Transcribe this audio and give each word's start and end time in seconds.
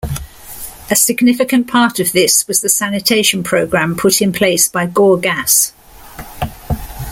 A 0.89 0.95
significant 0.95 1.67
part 1.67 1.99
of 1.99 2.11
this 2.11 2.47
was 2.47 2.61
the 2.61 2.69
sanitation 2.69 3.43
program 3.43 3.95
put 3.95 4.19
in 4.19 4.33
place 4.33 4.67
by 4.67 4.87
Gorgas. 4.87 5.73